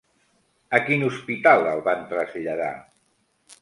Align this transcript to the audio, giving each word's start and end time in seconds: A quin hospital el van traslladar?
A 0.77 0.79
quin 0.87 1.05
hospital 1.09 1.69
el 1.75 1.87
van 1.91 2.05
traslladar? 2.17 2.75